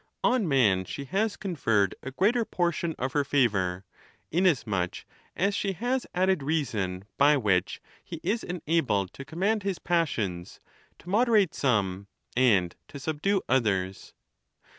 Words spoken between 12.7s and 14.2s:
to subdue others.